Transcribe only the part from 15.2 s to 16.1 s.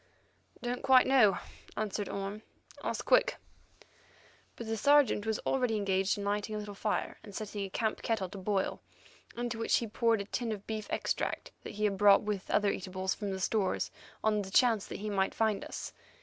find us.